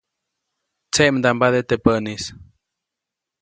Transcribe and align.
Tseʼmdambade 0.91 1.59
teʼ 1.69 1.79
päʼnis. 1.83 2.23